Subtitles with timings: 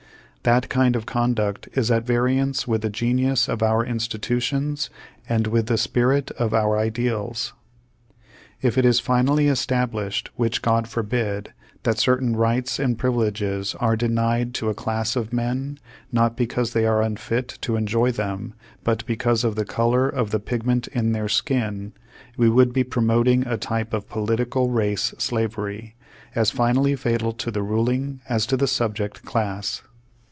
[0.43, 4.89] That kind of conduct is at variance with the genius of our institutions
[5.29, 7.53] and with the spirit of our ideals.
[8.59, 11.53] If it is finally established, which God forbid,
[11.83, 15.77] that certain rights and privileges are denied to a class of men,
[16.11, 20.31] not because they are unfit to en joy them, but because of the color of
[20.31, 21.93] the pigment in their skin,
[22.35, 25.95] we would be promoting a type of Page Two Hundred fourteeii political race slavery,
[26.33, 29.83] as finally fatal to the ruling as to the subject class.